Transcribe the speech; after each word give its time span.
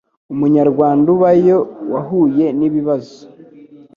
Umunyarwanda 0.33 1.07
ubayo 1.15 1.57
wahuye 1.93 2.45
nibibazo 2.57 3.17